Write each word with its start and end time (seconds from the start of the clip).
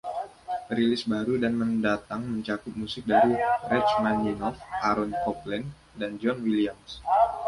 Rilis 0.75 1.03
baru 1.11 1.33
dan 1.43 1.53
mendatang 1.61 2.21
mencakup 2.33 2.73
musik 2.81 3.03
dari 3.11 3.33
Rachmaninoff, 3.71 4.57
Aaron 4.87 5.11
Copland, 5.25 5.65
dan 5.99 6.11
John 6.21 6.37
Williams. 6.45 6.91